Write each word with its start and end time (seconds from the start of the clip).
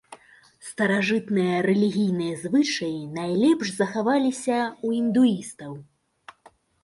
Старажытныя 0.67 1.57
рэлігійныя 1.67 2.39
звычаі 2.45 2.97
найлепш 3.19 3.67
захаваліся 3.81 4.59
ў 4.61 4.87
індуістаў. 5.03 5.71